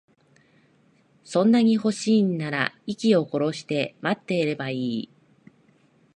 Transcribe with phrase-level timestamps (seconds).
[1.23, 5.09] そんなに欲しいんなら、息を殺して待ってればいい。